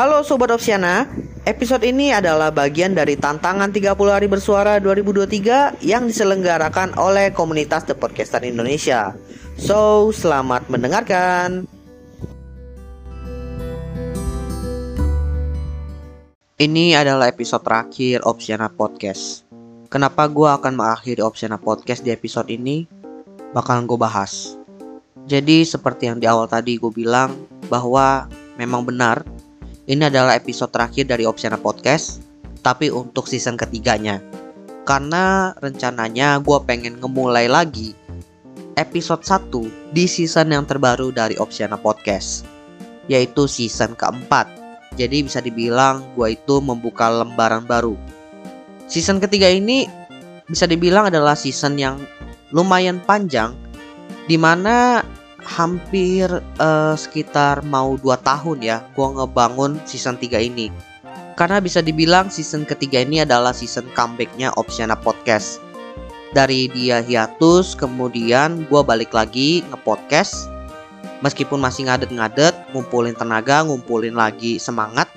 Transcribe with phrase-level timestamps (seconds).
[0.00, 1.04] Halo Sobat Opsiana,
[1.44, 7.92] episode ini adalah bagian dari tantangan 30 hari bersuara 2023 yang diselenggarakan oleh komunitas The
[7.92, 9.12] Podcaster Indonesia.
[9.60, 11.68] So, selamat mendengarkan.
[16.56, 19.44] Ini adalah episode terakhir Opsiana Podcast.
[19.92, 22.88] Kenapa gue akan mengakhiri Opsiana Podcast di episode ini?
[23.52, 24.56] Bakalan gue bahas.
[25.28, 27.36] Jadi seperti yang di awal tadi gue bilang
[27.68, 28.24] bahwa
[28.56, 29.20] memang benar
[29.90, 32.22] ini adalah episode terakhir dari Opsiana Podcast
[32.62, 34.22] tapi untuk season ketiganya.
[34.86, 37.98] Karena rencananya gue pengen ngemulai lagi
[38.78, 39.50] episode 1
[39.90, 42.46] di season yang terbaru dari Opsiana Podcast
[43.10, 44.46] yaitu season keempat.
[44.94, 47.98] Jadi bisa dibilang gue itu membuka lembaran baru.
[48.86, 49.90] Season ketiga ini
[50.46, 51.98] bisa dibilang adalah season yang
[52.54, 53.58] lumayan panjang
[54.30, 55.02] di mana
[55.44, 56.28] hampir
[56.60, 60.68] uh, sekitar mau 2 tahun ya gua ngebangun season 3 ini.
[61.36, 65.62] Karena bisa dibilang season ketiga ini adalah season comebacknya Opsiana Podcast.
[66.30, 70.46] Dari dia hiatus, kemudian gua balik lagi nge-podcast.
[71.20, 75.08] Meskipun masih ngadet-ngadet, ngumpulin tenaga, ngumpulin lagi semangat.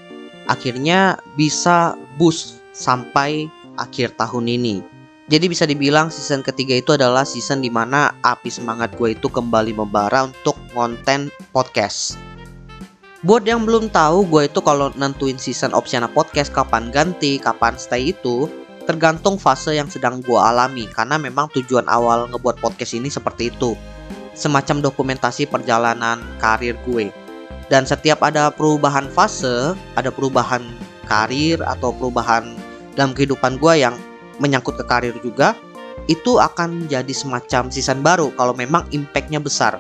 [0.48, 3.48] Akhirnya bisa boost sampai
[3.80, 4.93] akhir tahun ini.
[5.34, 9.74] Jadi bisa dibilang season ketiga itu adalah season di mana api semangat gue itu kembali
[9.74, 12.22] membara untuk konten podcast.
[13.26, 18.14] Buat yang belum tahu, gue itu kalau nentuin season Opsiana Podcast kapan ganti, kapan stay
[18.14, 18.46] itu
[18.86, 23.74] tergantung fase yang sedang gue alami karena memang tujuan awal ngebuat podcast ini seperti itu.
[24.38, 27.10] Semacam dokumentasi perjalanan karir gue.
[27.74, 30.62] Dan setiap ada perubahan fase, ada perubahan
[31.10, 32.54] karir atau perubahan
[32.94, 33.98] dalam kehidupan gue yang
[34.42, 35.54] menyangkut ke karir juga
[36.10, 39.80] itu akan jadi semacam season baru kalau memang impactnya besar.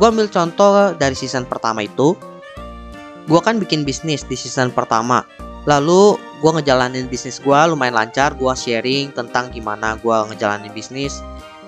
[0.00, 2.18] Gue ambil contoh dari season pertama itu,
[3.28, 5.22] gue kan bikin bisnis di season pertama.
[5.64, 11.24] Lalu gue ngejalanin bisnis gue lumayan lancar, gue sharing tentang gimana gue ngejalanin bisnis,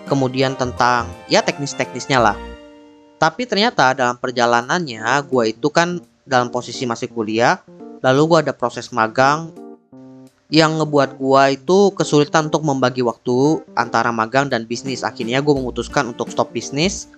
[0.08, 2.36] kemudian tentang ya teknis-teknisnya lah.
[3.16, 7.62] Tapi ternyata dalam perjalanannya gue itu kan dalam posisi masih kuliah,
[8.04, 9.48] lalu gue ada proses magang
[10.46, 15.02] yang ngebuat gua itu kesulitan untuk membagi waktu antara magang dan bisnis.
[15.02, 17.10] Akhirnya gue memutuskan untuk stop bisnis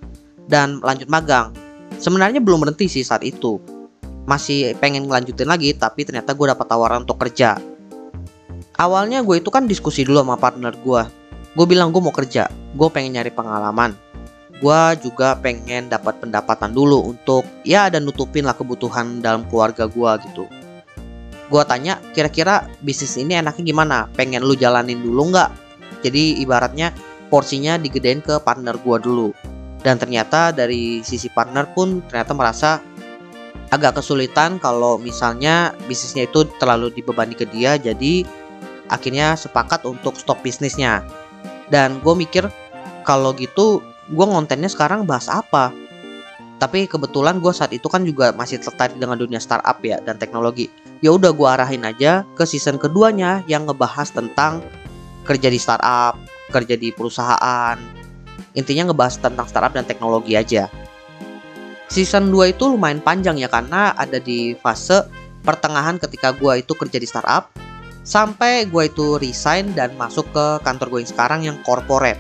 [0.49, 1.53] dan lanjut magang.
[2.01, 3.61] Sebenarnya belum berhenti sih saat itu.
[4.29, 7.57] Masih pengen ngelanjutin lagi, tapi ternyata gue dapat tawaran untuk kerja.
[8.77, 11.03] Awalnya gue itu kan diskusi dulu sama partner gue.
[11.57, 13.97] Gue bilang gue mau kerja, gue pengen nyari pengalaman.
[14.61, 20.13] Gue juga pengen dapat pendapatan dulu untuk ya dan nutupin lah kebutuhan dalam keluarga gue
[20.29, 20.58] gitu
[21.49, 23.99] gue tanya kira-kira bisnis ini enaknya gimana?
[24.13, 25.51] Pengen lu jalanin dulu nggak?
[26.05, 26.93] Jadi ibaratnya
[27.33, 29.29] porsinya digedein ke partner gue dulu.
[29.81, 32.71] Dan ternyata dari sisi partner pun ternyata merasa
[33.69, 38.25] agak kesulitan kalau misalnya bisnisnya itu terlalu dibebani ke dia jadi
[38.89, 41.05] akhirnya sepakat untuk stop bisnisnya.
[41.69, 42.49] Dan gue mikir
[43.05, 45.73] kalau gitu gue ngontennya sekarang bahas apa?
[46.59, 50.67] Tapi kebetulan gue saat itu kan juga masih tertarik dengan dunia startup ya dan teknologi.
[50.99, 54.67] Ya udah gue arahin aja ke season keduanya yang ngebahas tentang
[55.23, 56.19] kerja di startup,
[56.51, 57.79] kerja di perusahaan.
[58.59, 60.67] Intinya ngebahas tentang startup dan teknologi aja.
[61.87, 65.07] Season 2 itu lumayan panjang ya karena ada di fase
[65.47, 67.49] pertengahan ketika gue itu kerja di startup
[68.05, 72.19] sampai gue itu resign dan masuk ke kantor gue yang sekarang yang corporate.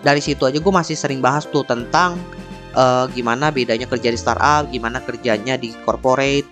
[0.00, 2.16] Dari situ aja gue masih sering bahas tuh tentang
[2.78, 6.46] uh, gimana bedanya kerja di startup, gimana kerjanya di corporate,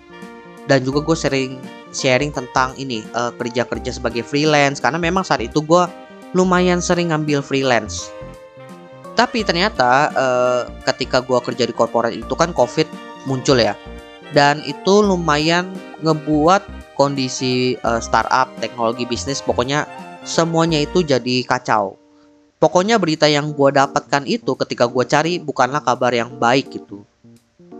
[0.70, 1.50] dan juga gue sering
[1.94, 5.84] sharing tentang ini uh, kerja-kerja sebagai freelance karena memang saat itu gue
[6.34, 8.10] lumayan sering ngambil freelance.
[9.14, 12.90] Tapi ternyata uh, ketika gue kerja di corporate itu kan covid
[13.30, 13.78] muncul ya,
[14.34, 15.70] dan itu lumayan
[16.02, 16.66] ngebuat
[16.98, 19.86] kondisi uh, startup teknologi bisnis pokoknya
[20.26, 21.94] semuanya itu jadi kacau
[22.64, 27.04] Pokoknya berita yang gue dapatkan itu ketika gue cari bukanlah kabar yang baik gitu.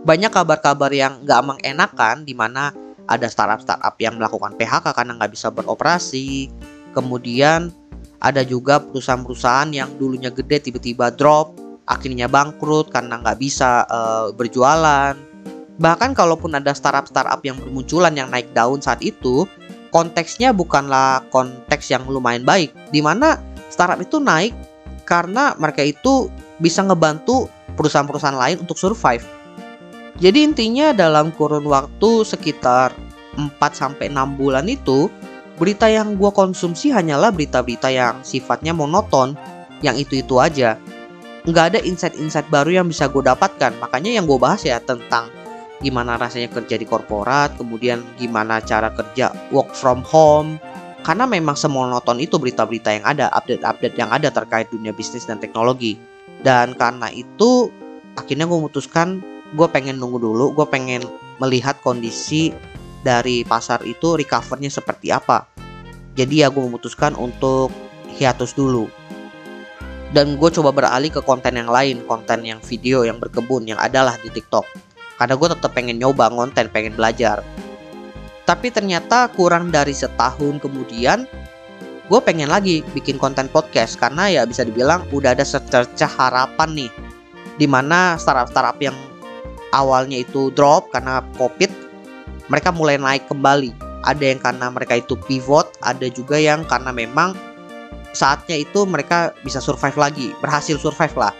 [0.05, 2.69] Banyak kabar-kabar yang gak mengenakan di mana
[3.09, 6.49] ada startup-startup yang melakukan PHK karena nggak bisa beroperasi.
[6.93, 7.69] Kemudian
[8.21, 11.53] ada juga perusahaan-perusahaan yang dulunya gede tiba-tiba drop,
[11.85, 15.13] akhirnya bangkrut karena nggak bisa uh, berjualan.
[15.75, 19.43] Bahkan kalaupun ada startup-startup yang bermunculan yang naik daun saat itu,
[19.91, 23.37] konteksnya bukanlah konteks yang lumayan baik, di mana
[23.67, 24.55] startup itu naik
[25.03, 26.31] karena mereka itu
[26.63, 29.34] bisa ngebantu perusahaan-perusahaan lain untuk survive.
[30.15, 32.95] Jadi intinya dalam kurun waktu sekitar
[33.35, 35.11] 4 sampai 6 bulan itu
[35.59, 39.35] berita yang gue konsumsi hanyalah berita-berita yang sifatnya monoton,
[39.83, 40.79] yang itu-itu aja.
[41.43, 43.75] Nggak ada insight-insight baru yang bisa gue dapatkan.
[43.83, 45.27] Makanya yang gue bahas ya tentang
[45.83, 50.55] gimana rasanya kerja di korporat, kemudian gimana cara kerja work from home.
[51.05, 55.99] Karena memang semonoton itu berita-berita yang ada, update-update yang ada terkait dunia bisnis dan teknologi.
[56.41, 57.69] Dan karena itu
[58.17, 61.05] akhirnya gue memutuskan gue pengen nunggu dulu, gue pengen
[61.37, 62.49] melihat kondisi
[63.05, 65.45] dari pasar itu recovernya seperti apa.
[66.17, 67.69] Jadi ya gue memutuskan untuk
[68.17, 68.89] hiatus dulu.
[70.15, 74.15] Dan gue coba beralih ke konten yang lain, konten yang video yang berkebun yang adalah
[74.23, 74.63] di TikTok.
[75.19, 77.43] Karena gue tetap pengen nyoba konten, pengen belajar.
[78.47, 81.25] Tapi ternyata kurang dari setahun kemudian
[82.05, 86.91] gue pengen lagi bikin konten podcast karena ya bisa dibilang udah ada secercah harapan nih
[87.57, 88.93] di mana startup-startup yang
[89.75, 91.67] awalnya itu drop karena covid
[92.47, 93.73] mereka mulai naik kembali.
[94.05, 97.33] Ada yang karena mereka itu pivot ada juga yang karena memang
[98.13, 101.33] saatnya itu mereka bisa survive lagi berhasil survive lah.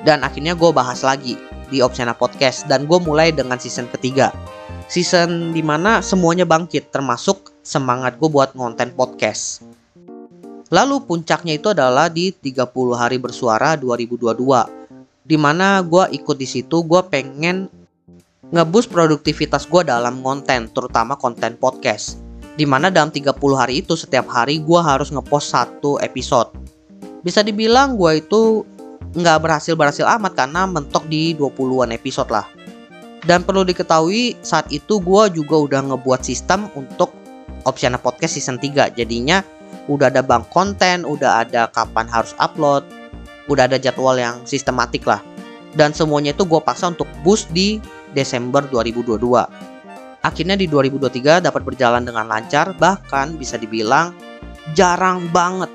[0.00, 1.36] Dan akhirnya gue bahas lagi
[1.68, 4.32] di Opsiana Podcast dan gue mulai dengan season ketiga.
[4.88, 9.62] Season di mana semuanya bangkit termasuk semangat gue buat ngonten podcast.
[10.72, 12.64] Lalu puncaknya itu adalah di 30
[12.96, 14.79] hari bersuara 2022
[15.30, 17.70] di mana gue ikut di situ gue pengen
[18.50, 22.18] ngebus produktivitas gue dalam konten terutama konten podcast.
[22.58, 26.50] Di mana dalam 30 hari itu setiap hari gue harus ngepost satu episode.
[27.22, 28.66] Bisa dibilang gue itu
[29.14, 32.50] nggak berhasil berhasil amat karena mentok di 20-an episode lah.
[33.22, 37.14] Dan perlu diketahui saat itu gue juga udah ngebuat sistem untuk
[37.68, 39.46] Opsiana Podcast season 3 Jadinya
[39.86, 42.82] udah ada bank konten, udah ada kapan harus upload
[43.50, 45.18] Udah ada jadwal yang sistematik lah.
[45.74, 47.78] Dan semuanya itu gue paksa untuk boost di
[48.10, 49.22] Desember 2022
[50.26, 54.12] Akhirnya di 2023 dapat berjalan dengan lancar Bahkan bisa dibilang
[54.76, 55.70] jarang banget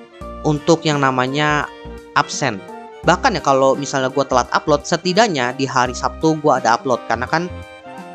[0.46, 1.66] untuk yang namanya
[2.14, 2.62] absen.
[3.02, 7.02] Bahkan ya kalau misalnya gue telat upload setidaknya di hari Sabtu gue ada upload.
[7.10, 7.50] Karena kan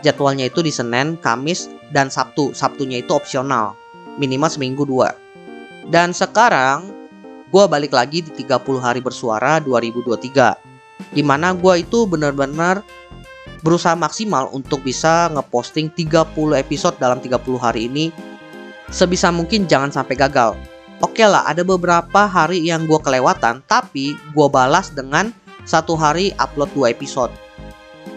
[0.06, 2.54] jadwalnya itu di Senin, Kamis, dan Sabtu.
[2.54, 3.74] Sabtunya itu opsional.
[4.22, 5.14] Minimal seminggu dua.
[5.90, 6.99] Dan sekarang
[7.50, 12.86] gue balik lagi di 30 hari bersuara 2023 di mana gue itu benar-benar
[13.66, 18.14] berusaha maksimal untuk bisa ngeposting 30 episode dalam 30 hari ini
[18.88, 20.54] sebisa mungkin jangan sampai gagal
[21.00, 25.32] Oke okay lah, ada beberapa hari yang gue kelewatan, tapi gue balas dengan
[25.64, 27.32] satu hari upload dua episode.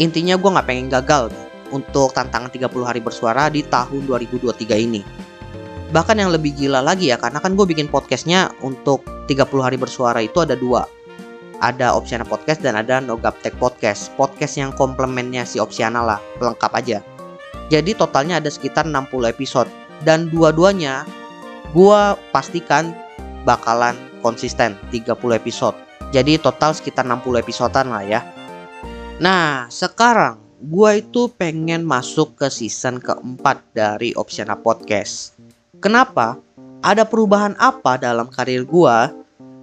[0.04, 1.32] Intinya gue nggak pengen gagal
[1.72, 5.00] untuk tantangan 30 hari bersuara di tahun 2023 ini.
[5.94, 10.26] Bahkan yang lebih gila lagi ya, karena kan gue bikin podcastnya untuk 30 hari bersuara
[10.26, 10.90] itu ada dua.
[11.62, 14.10] Ada Opsiana Podcast dan ada No Tech Podcast.
[14.18, 17.06] Podcast yang komplemennya si Opsiana lah, lengkap aja.
[17.70, 19.70] Jadi totalnya ada sekitar 60 episode.
[20.02, 21.06] Dan dua-duanya
[21.78, 22.02] gue
[22.34, 22.98] pastikan
[23.46, 23.94] bakalan
[24.26, 25.78] konsisten 30 episode.
[26.10, 28.26] Jadi total sekitar 60 episodean lah ya.
[29.22, 35.38] Nah, sekarang gue itu pengen masuk ke season keempat dari Opsiana Podcast.
[35.84, 36.40] Kenapa?
[36.80, 38.98] Ada perubahan apa dalam karir gue?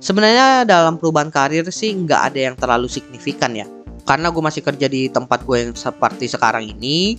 [0.05, 3.65] Sebenarnya dalam perubahan karir sih nggak ada yang terlalu signifikan ya.
[4.05, 7.17] Karena gue masih kerja di tempat gue yang seperti sekarang ini.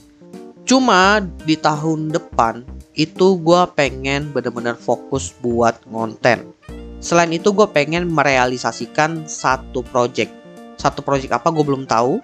[0.69, 2.62] Cuma di tahun depan
[2.94, 6.54] itu gue pengen bener-bener fokus buat konten.
[7.01, 10.30] Selain itu gue pengen merealisasikan satu project.
[10.77, 12.21] Satu project apa gue belum tahu.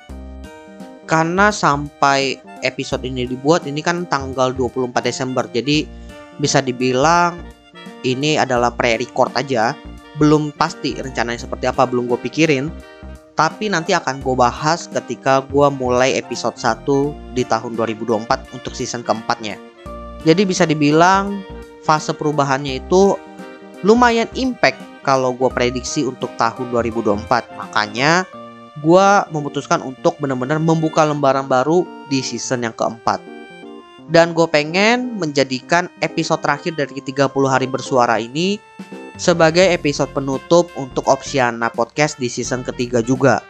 [1.09, 5.49] Karena sampai episode ini dibuat ini kan tanggal 24 Desember.
[5.49, 6.06] Jadi
[6.37, 7.37] bisa dibilang
[8.05, 9.73] ini adalah pre-record aja.
[10.17, 12.69] Belum pasti rencananya seperti apa, belum gue pikirin.
[13.37, 19.05] Tapi nanti akan gue bahas ketika gue mulai episode 1 di tahun 2024 untuk season
[19.05, 19.61] keempatnya.
[20.25, 21.45] Jadi bisa dibilang
[21.85, 23.13] fase perubahannya itu
[23.85, 27.61] lumayan impact kalau gue prediksi untuk tahun 2024.
[27.61, 28.25] Makanya
[28.81, 33.36] gue memutuskan untuk benar-benar membuka lembaran baru di season yang keempat.
[34.07, 38.55] Dan gue pengen menjadikan episode terakhir dari 30 hari bersuara ini
[39.19, 43.43] sebagai episode penutup untuk Opsiana Podcast di season ketiga juga.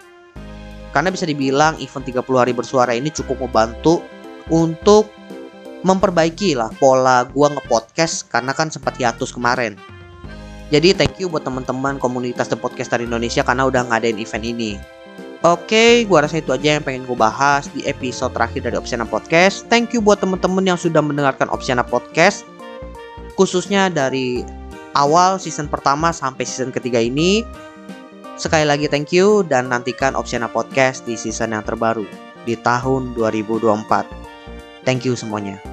[0.96, 4.02] Karena bisa dibilang event 30 hari bersuara ini cukup membantu
[4.50, 5.14] untuk
[5.86, 9.78] memperbaiki lah pola gua ngepodcast karena kan sempat hiatus kemarin.
[10.74, 14.97] Jadi thank you buat teman-teman komunitas The Podcaster Indonesia karena udah ngadain event ini.
[15.48, 19.64] Oke, gua rasa itu aja yang pengen gue bahas di episode terakhir dari Opsiana Podcast.
[19.72, 22.44] Thank you buat teman-teman yang sudah mendengarkan Opsiana Podcast.
[23.40, 24.44] Khususnya dari
[24.98, 27.48] awal season pertama sampai season ketiga ini.
[28.36, 32.04] Sekali lagi thank you dan nantikan Opsiana Podcast di season yang terbaru
[32.44, 34.04] di tahun 2024.
[34.84, 35.67] Thank you semuanya.